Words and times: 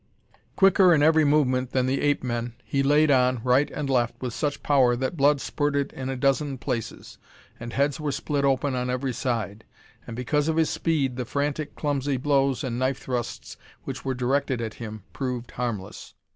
Quicker 0.55 0.95
in 0.95 1.03
every 1.03 1.23
movement 1.23 1.73
than 1.73 1.85
the 1.85 2.01
ape 2.01 2.23
men, 2.23 2.55
he 2.65 2.81
laid 2.81 3.11
on, 3.11 3.39
right 3.43 3.69
and 3.69 3.87
left, 3.87 4.19
with 4.19 4.33
such 4.33 4.63
power 4.63 4.95
that 4.95 5.15
blood 5.15 5.39
spurted 5.39 5.93
in 5.93 6.09
a 6.09 6.15
dozen 6.15 6.57
places, 6.57 7.19
and 7.59 7.73
heads 7.73 7.99
were 7.99 8.11
split 8.11 8.43
open 8.43 8.73
on 8.73 8.89
every 8.89 9.13
side. 9.13 9.63
And 10.07 10.15
because 10.15 10.47
of 10.47 10.57
his 10.57 10.71
speed, 10.71 11.17
the 11.17 11.25
frantic, 11.25 11.75
clumsy 11.75 12.17
blows 12.17 12.63
and 12.63 12.79
knife 12.79 12.97
thrusts 12.97 13.57
which 13.83 14.03
were 14.03 14.15
directed 14.15 14.59
at 14.59 14.73
him 14.73 15.03
proved 15.13 15.51
harmless. 15.51 16.15